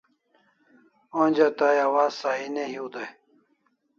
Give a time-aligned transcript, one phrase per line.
[1.21, 3.09] Onja tai awaz sahi ne hiu dai